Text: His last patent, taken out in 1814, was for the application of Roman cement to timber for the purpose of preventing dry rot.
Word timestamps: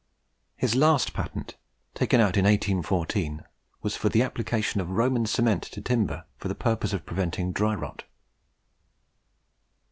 His 0.55 0.73
last 0.73 1.13
patent, 1.13 1.57
taken 1.93 2.19
out 2.19 2.35
in 2.35 2.45
1814, 2.45 3.43
was 3.83 3.95
for 3.95 4.09
the 4.09 4.23
application 4.23 4.81
of 4.81 4.89
Roman 4.89 5.27
cement 5.27 5.61
to 5.61 5.79
timber 5.79 6.25
for 6.37 6.47
the 6.47 6.55
purpose 6.55 6.91
of 6.91 7.05
preventing 7.05 7.51
dry 7.51 7.75
rot. 7.75 8.05